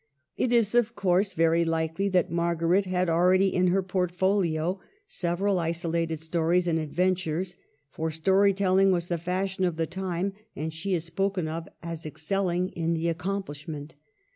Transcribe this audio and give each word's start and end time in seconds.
It 0.35 0.51
is, 0.51 0.73
of 0.73 0.95
course, 0.95 1.35
very 1.35 1.63
likely 1.63 2.09
that 2.09 2.31
Margaret 2.31 2.85
had 2.85 3.07
already 3.07 3.53
in 3.53 3.67
her 3.67 3.83
portfolio 3.83 4.79
several 5.05 5.59
isolated 5.59 6.19
stories 6.19 6.65
and 6.65 6.79
ad 6.79 6.91
ventures; 6.91 7.55
for 7.91 8.09
story 8.09 8.51
telling 8.51 8.91
was 8.91 9.09
the 9.09 9.19
fashion 9.19 9.63
of 9.63 9.75
the 9.75 9.85
time, 9.85 10.33
and 10.55 10.73
she 10.73 10.95
is 10.95 11.03
spoken 11.03 11.47
of 11.47 11.67
as 11.83 12.03
excelling 12.07 12.69
in 12.69 12.95
the 12.95 13.01
THE'' 13.01 13.07
heptameron:\ 13.09 13.11
207 13.11 13.11
accomplishment. 13.29 13.95